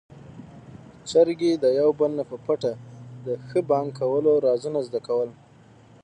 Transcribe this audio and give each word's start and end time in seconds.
چرګې 1.09 1.51
د 1.63 1.65
يو 1.79 1.89
بل 1.99 2.11
نه 2.19 2.23
په 2.29 2.37
پټه 2.45 2.73
د 3.25 3.27
ښه 3.47 3.59
بانګ 3.69 3.87
کولو 3.99 4.31
رازونه 4.45 4.79
زده 4.87 4.99
کول. 5.07 5.29